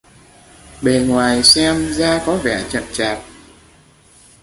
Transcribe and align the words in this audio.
Bề 0.81 1.05
ngoài 1.07 1.43
xem 1.43 1.93
ra 1.93 2.21
có 2.25 2.35
vẻ 2.37 2.65
chậm 2.71 2.83
chạp 2.93 3.23